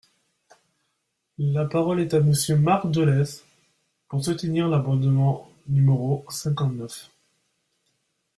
[1.37, 3.43] La parole est à Monsieur Marc Dolez,
[4.07, 7.11] pour soutenir l’amendement numéro cinquante-neuf.